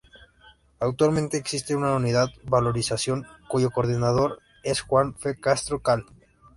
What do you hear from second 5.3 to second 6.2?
Castro-Cal.